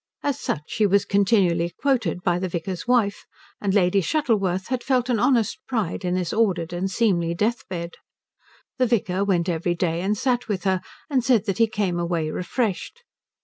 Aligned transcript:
As 0.23 0.39
such 0.39 0.63
she 0.65 0.87
was 0.87 1.05
continually 1.05 1.75
quoted 1.79 2.23
by 2.23 2.39
the 2.39 2.49
vicar's 2.49 2.87
wife, 2.87 3.27
and 3.61 3.71
Lady 3.71 4.01
Shuttleworth 4.01 4.69
had 4.69 4.83
felt 4.83 5.09
an 5.11 5.19
honest 5.19 5.59
pride 5.67 6.03
in 6.03 6.15
this 6.15 6.33
ordered 6.33 6.73
and 6.73 6.89
seemly 6.89 7.35
death 7.35 7.67
bed. 7.69 7.91
The 8.79 8.87
vicar 8.87 9.23
went 9.23 9.47
every 9.47 9.75
day 9.75 10.01
and 10.01 10.17
sat 10.17 10.47
with 10.47 10.63
her 10.63 10.81
and 11.07 11.23
said 11.23 11.45
that 11.45 11.59
he 11.59 11.67
came 11.67 11.99
away 11.99 12.31
refreshed. 12.31 13.03